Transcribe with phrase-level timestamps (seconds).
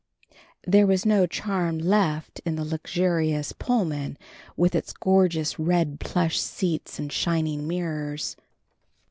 [0.65, 4.17] There was no charm left in the luxurious Pullman
[4.57, 8.35] with its gorgeous red plush seats and shining mirrors.